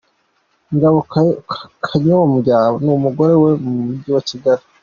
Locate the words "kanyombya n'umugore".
1.85-3.33